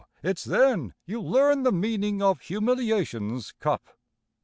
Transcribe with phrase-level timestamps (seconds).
[0.23, 3.99] it's then you learn the meaning of humiliation's cup.